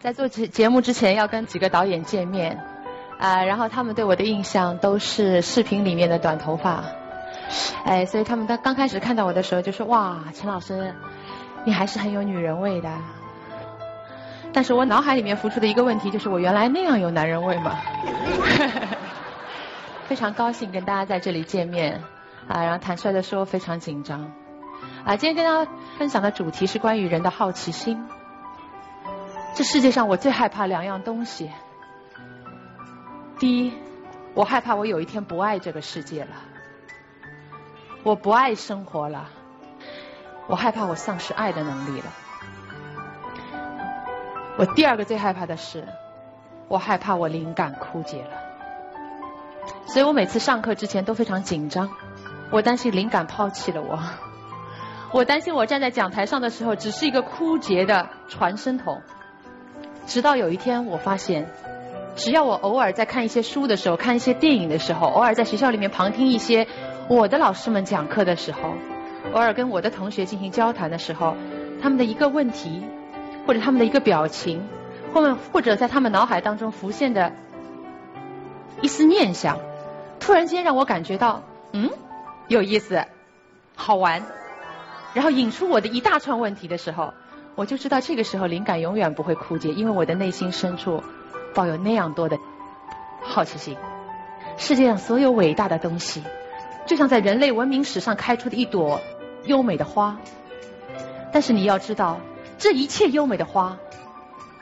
[0.00, 2.62] 在做节节目之前要跟几个导演见面，
[3.18, 6.84] 啊，然后他们对我的印象都是视频里面的短头发，
[7.84, 10.94] 哎，所以他们刚刚开始看到我的时候就说哇，陈老师，
[11.64, 12.88] 你还是很有女人味的。
[14.52, 17.78] 但是我脑海里面浮出的一个问题就是我原来那样有男人味吗？
[20.06, 22.02] 非常高兴跟大家在这里见面，
[22.46, 24.32] 啊，然后坦率的说非常紧张，
[25.04, 28.06] 啊，今天跟大家分享的主题是关于人的好奇心。
[29.58, 31.50] 这世界上我最害怕两样东西。
[33.40, 33.72] 第一，
[34.32, 36.30] 我害怕我有一天不爱这个世界了，
[38.04, 39.28] 我不爱生活了，
[40.46, 42.06] 我害怕我丧失爱的能力了。
[44.58, 45.88] 我第二个最害怕的是，
[46.68, 48.30] 我害怕我灵感枯竭了。
[49.86, 51.90] 所以我每次上课之前都非常紧张，
[52.52, 53.98] 我担心灵感抛弃了我，
[55.10, 59.02] 我担心我站在讲台上的时候只是一个枯竭的传声筒。
[60.08, 61.46] 直到有一天，我发现，
[62.16, 66.66] 只要我偶尔在看一些书的时候，看一些电影的时候，偶尔在学校里面旁听一些
[67.08, 68.72] 我的老师们讲课的时候，
[69.34, 71.36] 偶尔跟我的同学进行交谈的时候，
[71.82, 72.82] 他们的一个问题，
[73.46, 74.66] 或者他们的一个表情，
[75.12, 77.32] 或者或者在他们脑海当中浮现的
[78.80, 79.58] 一丝念想，
[80.20, 81.90] 突然间让我感觉到，嗯，
[82.48, 83.04] 有意思，
[83.76, 84.22] 好玩，
[85.12, 87.12] 然后引出我的一大串问题的时候。
[87.58, 91.02] 我就知道这个时候灵感永远不会枯竭，因为我的内心深处
[91.56, 92.38] 抱有那样多的
[93.20, 93.76] 好奇心。
[94.56, 96.22] 世界上所有伟大的东西，
[96.86, 99.00] 就像在人类文明史上开出的一朵
[99.42, 100.18] 优美的花。
[101.32, 102.20] 但是你要知道，
[102.58, 103.76] 这一切优美的花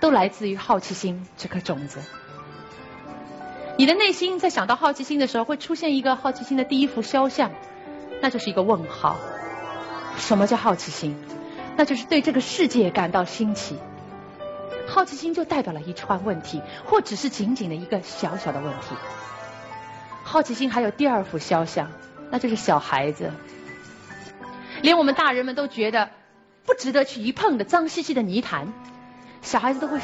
[0.00, 2.00] 都来自于好奇心这颗种子。
[3.76, 7.50] 你的内心在想到好奇心的时候，会出现一个好奇心的第一幅肖像，
[8.22, 9.18] 那就是一个问号。
[10.16, 11.14] 什么叫好奇心？
[11.76, 13.76] 那就是对这个世界感到新奇，
[14.86, 18.94] 好奇心就代表了一串问题，或只是仅仅的一个小小的问题。
[20.24, 21.90] 好奇心还有第二幅肖像，
[22.30, 23.30] 那就是小孩子，
[24.80, 26.10] 连我们大人们都觉得
[26.64, 28.72] 不值得去一碰的脏兮兮的泥潭，
[29.42, 30.00] 小孩子都会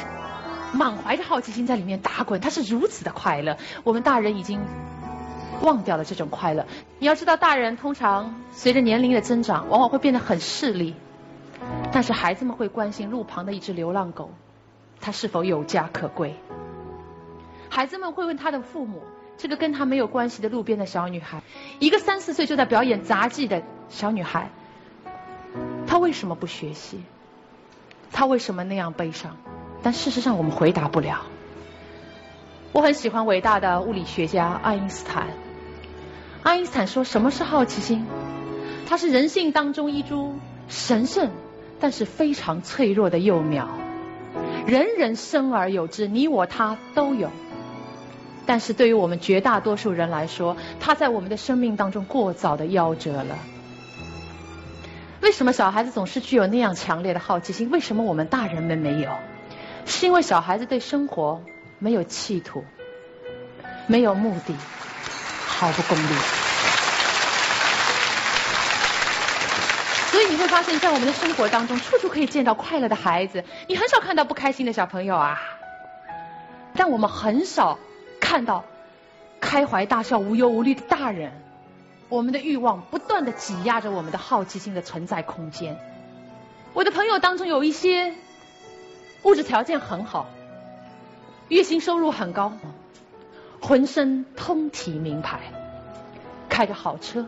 [0.73, 3.57] 满怀着好奇心在里面打滚，他是如此的快乐。
[3.83, 4.61] 我们大人已经
[5.61, 6.67] 忘掉了这种快乐。
[6.99, 10.95] 你要知道，大人通常随着年龄的增长，往往会变得很势利。
[11.93, 14.31] 但是孩子们会关心路旁的一只流浪狗，
[14.99, 16.35] 它是否有家可归？
[17.69, 19.03] 孩子们会问他的父母，
[19.37, 21.43] 这个跟他没有关系的路边的小女孩，
[21.77, 24.49] 一个三四岁就在表演杂技的小女孩，
[25.85, 27.03] 她为什么不学习？
[28.11, 29.37] 她为什么那样悲伤？
[29.83, 31.21] 但事实上我们回答不了。
[32.71, 35.27] 我很喜欢伟大的物理学家爱因斯坦。
[36.41, 38.07] 爱因斯坦说：“什么是好奇心？
[38.87, 40.33] 它是人性当中一株
[40.67, 41.29] 神圣。”
[41.83, 43.67] 但是非常脆弱的幼苗，
[44.65, 47.29] 人人生而有之，你我他都有。
[48.45, 53.37] 但是对于我们绝大多数人来说，他在我们的生命当中过早的夭折了。
[55.19, 57.69] 为什么小孩子总是具有那样强烈的好奇心？
[57.69, 59.09] 为什么我们大人们没有？
[59.85, 61.43] 是因为小孩子对生活
[61.79, 62.63] 没有企图，
[63.87, 64.55] 没有目的，
[65.45, 66.42] 毫不功利。
[70.23, 75.39] 以你会发现在我们的生活当中，处处可以见到快乐的孩子，你很少看到不开心的小朋友啊。
[76.75, 77.77] 但我们很少
[78.19, 78.63] 看到
[79.39, 81.31] 开怀大笑、无忧无虑的大人。
[82.09, 85.77] 我们的欲望不断的挤压着我们的好奇心的存在空间。
[86.73, 88.13] 我的朋友当中有一些
[89.23, 90.27] 物质条件很好，
[91.47, 92.53] 月薪收入很高，
[93.61, 95.39] 浑身通体名牌，
[96.49, 97.25] 开着好车，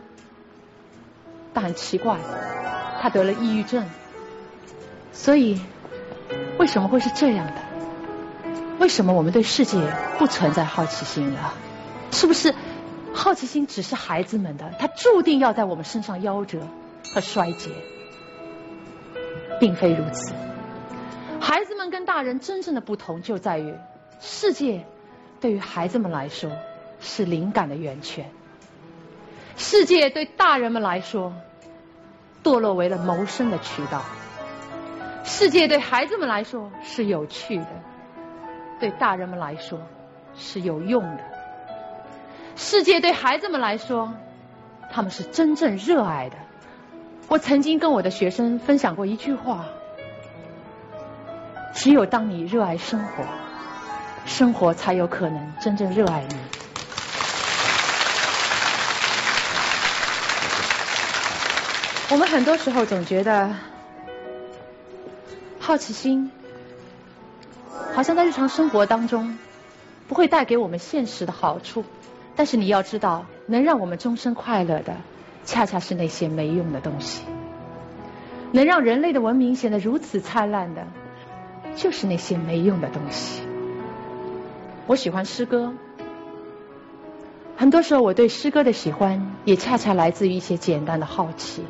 [1.52, 2.16] 但很奇怪。
[3.00, 3.84] 他得了抑郁症，
[5.12, 5.60] 所以
[6.58, 7.54] 为什么会是这样的？
[8.78, 9.78] 为什么我们对世界
[10.18, 11.54] 不存在好奇心了？
[12.12, 12.54] 是不是
[13.14, 14.70] 好奇心只是孩子们的？
[14.78, 16.60] 他注定要在我们身上夭折
[17.14, 17.70] 和衰竭，
[19.58, 20.34] 并非如此。
[21.40, 23.74] 孩子们跟大人真正的不同就在于，
[24.20, 24.84] 世界
[25.40, 26.50] 对于孩子们来说
[27.00, 28.30] 是灵感的源泉，
[29.56, 31.32] 世界对大人们来说。
[32.46, 34.04] 堕落为了谋生的渠道。
[35.24, 37.66] 世界对孩子们来说是有趣的，
[38.78, 39.80] 对大人们来说
[40.36, 41.24] 是有用的。
[42.54, 44.14] 世界对孩子们来说，
[44.92, 46.36] 他们是真正热爱的。
[47.26, 49.64] 我曾经跟我的学生分享过一句话：
[51.74, 53.24] 只有当你热爱生活，
[54.24, 56.36] 生活才有可能真正热爱你。
[62.08, 63.52] 我们很多时候总觉得
[65.58, 66.30] 好奇心
[67.94, 69.36] 好像在日常生活当中
[70.06, 71.84] 不会带给我们现实的好处。
[72.36, 74.94] 但是你要知道，能让我们终身快乐的，
[75.44, 77.24] 恰恰是那些没用的东西。
[78.52, 80.86] 能让人类的文明显得如此灿烂的，
[81.74, 83.42] 就是那些没用的东西。
[84.86, 85.72] 我喜欢诗歌，
[87.56, 91.64] 很多时候我对诗歌的喜欢，也恰恰来自于一些简单的好奇。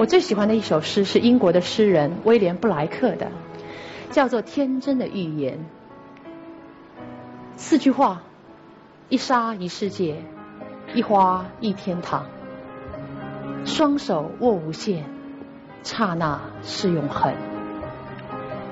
[0.00, 3.30] 我最喜欢的一首诗是英国的诗人威廉布莱克的，
[4.10, 5.58] 叫做《天真的预言》。
[7.56, 8.22] 四句话：
[9.10, 10.16] 一沙一世界，
[10.94, 12.24] 一花一天堂。
[13.66, 15.04] 双手握无限，
[15.82, 17.34] 刹那是永恒。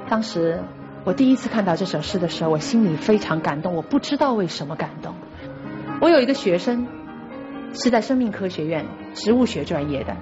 [0.08, 0.62] 当时
[1.04, 3.74] 我第一次看到这首诗的时候，我心里非常感动。
[3.74, 5.14] 我不知道为什么感动。
[6.00, 6.88] 我有一个学生
[7.74, 10.16] 是在生命科学院植物学专业的。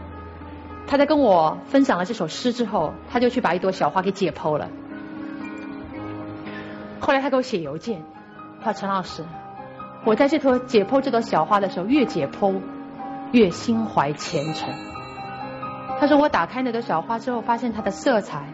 [0.87, 4.69] 他在跟我分享了这首诗之后，他就去把一朵小花给解剖了。
[7.00, 8.05] 后来他给我写邮件，
[8.62, 9.25] 他说：“陈老师，
[10.05, 12.61] 我在这朵解剖这朵小花的时候，越解剖
[13.33, 14.69] 越心怀虔诚。”
[15.99, 18.53] 他说：“我打开那朵小花之后，发现它的色彩、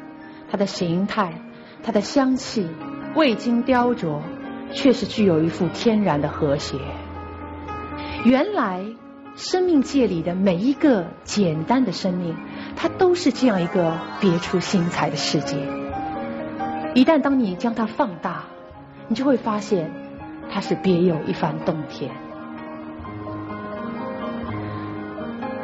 [0.51, 1.35] 它的形态、
[1.83, 2.67] 它的香气，
[3.15, 4.21] 未经雕琢，
[4.73, 6.79] 却是具有一副天然的和谐。
[8.25, 8.87] 原来。”
[9.35, 12.37] 生命界里的每一个简单的生命，
[12.77, 15.57] 它都是这样一个别出心裁的世界。
[16.95, 18.45] 一旦当你将它放大，
[19.09, 19.91] 你就会发现
[20.51, 22.11] 它是别有一番洞天。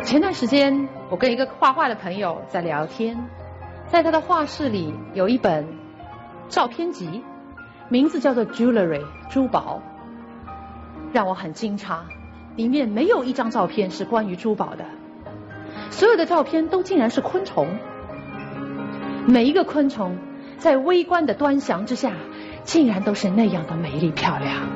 [0.03, 3.29] 前段时间，我跟一个画画的朋友在聊天，
[3.89, 5.69] 在他的画室里有一本
[6.49, 7.23] 照片集，
[7.91, 9.83] 名字叫做《Jewelry》珠宝，
[11.13, 11.99] 让我很惊诧。
[12.59, 14.85] 里面没有一张照片是关于珠宝的，
[15.93, 17.69] 所有的照片都竟然是昆虫。
[19.27, 20.19] 每一个昆虫
[20.57, 22.11] 在微观的端详之下，
[22.65, 24.67] 竟然都是那样的美丽漂亮。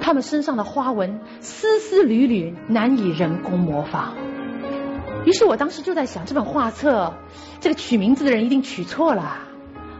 [0.00, 4.14] 它们身上的花纹丝丝缕缕，难以人工模仿。
[5.26, 7.12] 于是我当时就在想，这本画册
[7.60, 9.40] 这个取名字的人一定取错了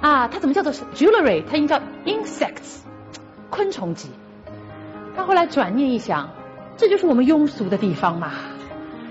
[0.00, 0.28] 啊！
[0.28, 1.44] 它怎么叫做 jewelry？
[1.46, 2.78] 它应该叫 insects，
[3.50, 4.08] 昆虫集。
[5.20, 6.30] 他后来转念一想，
[6.78, 8.32] 这就是我们庸俗的地方嘛。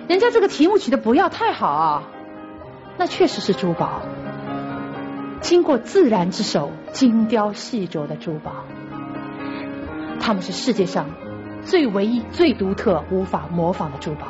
[0.08, 2.04] 人家这个题目取的不要太好啊，
[2.98, 4.02] 那确实是珠宝，
[5.40, 8.66] 经过自然之手精雕细琢的珠宝，
[10.20, 11.12] 他们是世界上
[11.64, 14.30] 最唯一、最独特、无法模仿的珠宝。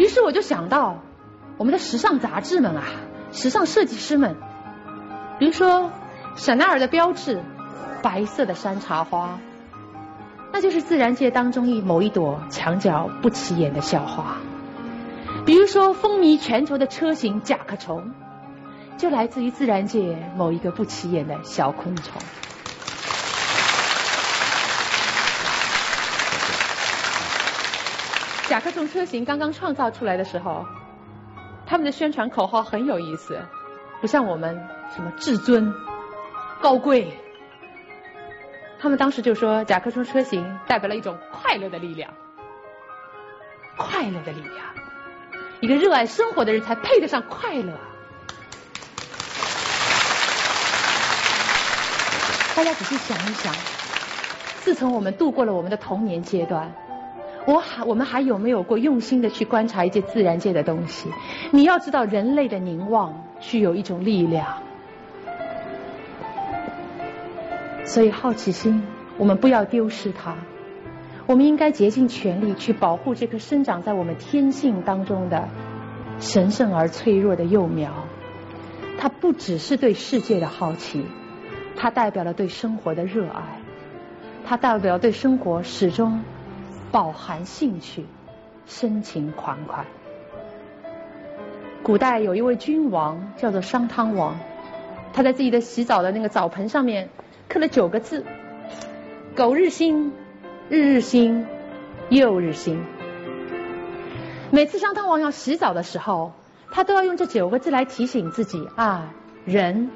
[0.00, 1.04] 于是我就想到，
[1.56, 2.82] 我们的时尚杂志们啊，
[3.30, 4.34] 时尚设计师们，
[5.38, 5.92] 比如说
[6.34, 7.40] 香奈儿的标志，
[8.02, 9.38] 白色的山茶花。
[10.56, 14.36] 那就是自然界当中一某一朵墙角不起眼的小花，
[15.44, 18.14] 比如说风靡全球的车型甲壳虫，
[18.96, 22.22] 就来自于自然界某一个不起眼的小昆虫。
[28.46, 30.66] 甲壳虫车型刚刚创造出来的时候，
[31.66, 33.40] 他们的宣传口号很有意思，
[34.00, 35.74] 不像我们什么至尊、
[36.60, 37.23] 高贵。
[38.84, 42.10] 他们当时就说，甲壳虫车型代表了一种快乐的力量，
[43.78, 44.56] 快乐的力量，
[45.60, 47.72] 一个热爱生活的人才配得上快乐。
[52.54, 53.54] 大家仔细想一想，
[54.60, 56.70] 自从我们度过了我们的童年阶段，
[57.46, 61.10] 我还我们还有没有过用心的去观察一些自然界的东西？
[61.52, 64.46] 你要知道，人类的凝望具有一种力量。
[67.84, 68.82] 所以好奇心，
[69.18, 70.36] 我们不要丢失它。
[71.26, 75.48] 我们应该竭尽全力去保护这棵生长在我们天性当中的
[76.18, 77.92] 神圣而脆弱的幼苗。
[78.98, 81.04] 它不只是对世界的好奇，
[81.76, 83.60] 它代表了对生活的热爱，
[84.44, 86.22] 它代表对生活始终
[86.90, 88.06] 饱含兴趣、
[88.66, 89.84] 深情款款。
[91.82, 94.38] 古代有一位君王叫做商汤王，
[95.12, 97.10] 他在自己的洗澡的那个澡盆上面。
[97.48, 98.24] 刻了九个字
[99.36, 100.12] ：“苟日新，
[100.68, 101.46] 日日新，
[102.08, 102.82] 又日新。”
[104.50, 106.32] 每次商汤王要洗澡的时候，
[106.70, 109.12] 他都要用这九个字来提醒自己啊：
[109.44, 109.90] 人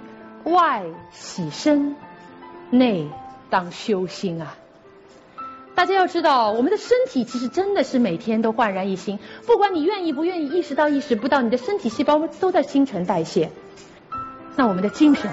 [0.44, 1.96] 外洗身，
[2.70, 3.08] 内
[3.50, 4.56] 当修心啊！
[5.74, 13.50] 大家要知道，我们的身体其实真的是每天都焕然一新，不管你愿意不愿意，意识到意识不到，你的身体细胞都在新陈代谢。
[14.56, 15.30] 那我们的精神？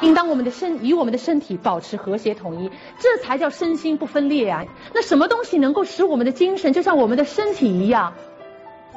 [0.00, 4.64] 应当我们的身与我们的身体保持和谐统一，这才叫身心不分裂啊！
[4.94, 8.14] 那什么东西能够使我们的精神就像我们的身体一样，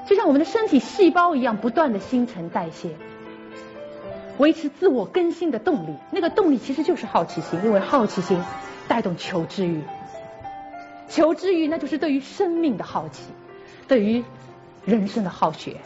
[0.08, 2.90] 就像我们的身体细胞一样不断的新陈代谢？
[4.38, 5.96] 维持自我更新的动力。
[6.12, 8.40] 那个动力其实就是好奇心，因为好奇心
[8.88, 9.82] 带动求知欲。
[11.10, 13.24] 求知欲那就是对于生命的好奇，
[13.88, 14.24] 对于
[14.86, 15.78] 人生的好学。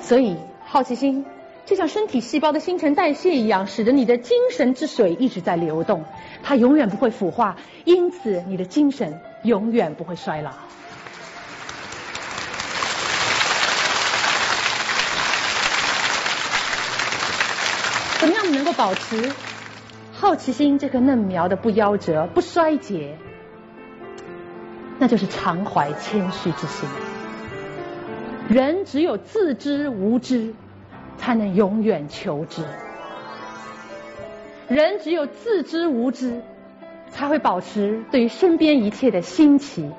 [0.00, 1.24] 所以好奇心
[1.66, 6.04] 就像身体细胞的新陈代谢一样，使得你的精神之水一直在流动，
[6.44, 10.52] 它永远不会腐化，因此你的精神永远不会衰老。
[18.20, 19.32] 怎么样能够保持
[20.12, 23.18] 好奇心这颗嫩苗的不夭折、不衰竭？
[25.00, 26.88] 那就是常怀谦虚之心。
[28.48, 30.54] 人只有自知无知，
[31.18, 32.62] 才能永远求知；
[34.68, 36.42] 人只有自知无知，
[37.10, 39.90] 才会保持对于身边一切的新奇。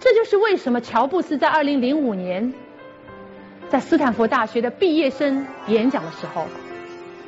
[0.00, 2.54] 这就是为什么乔布斯在二零零五年
[3.68, 6.46] 在斯坦福大学的毕业生演讲的时候。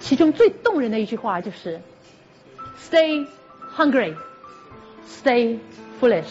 [0.00, 1.80] 其中最动人的一句话就是
[2.76, 3.24] “Stay
[3.76, 4.16] hungry,
[5.06, 5.58] stay
[6.00, 6.24] foolish。”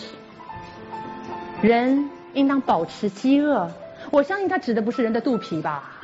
[1.63, 3.71] 人应当保持饥饿。
[4.09, 6.00] 我相信他指的不是人的肚皮吧，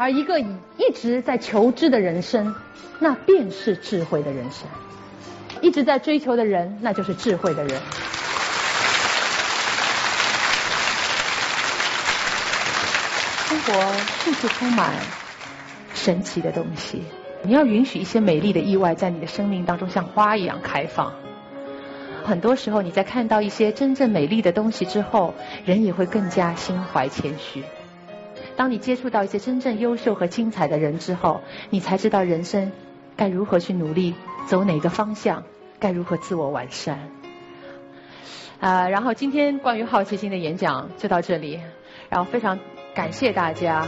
[0.00, 2.54] 而一个一直在求知的人生，
[3.00, 4.68] 那便是智慧的人生。
[5.60, 7.80] 一直在追求的人，那就是智慧的人。
[13.48, 13.72] 生活
[14.22, 14.94] 处处充满。
[15.94, 17.02] 神奇的东西，
[17.42, 21.12] 你要允许一些美丽的意外在你的生命当中像花一样开放。
[22.24, 27.64] 很多时候，你在看到一些真正美丽的东西之后，人也会更加心怀谦虚。
[28.58, 32.72] 当你接触到一些真正优秀和精彩的人之后，你才知道人生
[33.16, 34.14] 该如何去努力，
[34.48, 35.44] 走哪个方向，
[35.78, 36.98] 该如何自我完善。
[38.58, 41.60] 啊，然后今天关于好奇心的演讲就到这里，
[42.10, 42.58] 然后非常
[42.96, 43.86] 感谢大家。